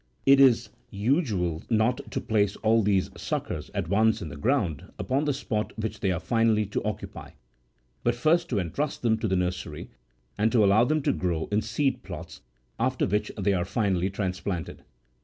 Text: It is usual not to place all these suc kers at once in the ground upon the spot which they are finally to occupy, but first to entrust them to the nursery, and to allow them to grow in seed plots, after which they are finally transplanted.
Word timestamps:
It 0.25 0.39
is 0.39 0.71
usual 0.89 1.61
not 1.69 2.01
to 2.09 2.19
place 2.19 2.55
all 2.55 2.81
these 2.81 3.11
suc 3.15 3.45
kers 3.49 3.69
at 3.75 3.87
once 3.87 4.19
in 4.19 4.29
the 4.29 4.35
ground 4.35 4.91
upon 4.97 5.25
the 5.25 5.31
spot 5.31 5.77
which 5.77 5.99
they 5.99 6.11
are 6.11 6.19
finally 6.19 6.65
to 6.65 6.83
occupy, 6.83 7.33
but 8.03 8.15
first 8.15 8.49
to 8.49 8.57
entrust 8.57 9.03
them 9.03 9.19
to 9.19 9.27
the 9.27 9.35
nursery, 9.35 9.91
and 10.39 10.51
to 10.53 10.65
allow 10.65 10.85
them 10.85 11.03
to 11.03 11.13
grow 11.13 11.47
in 11.51 11.61
seed 11.61 12.01
plots, 12.01 12.41
after 12.79 13.05
which 13.05 13.31
they 13.37 13.53
are 13.53 13.63
finally 13.63 14.09
transplanted. 14.09 14.81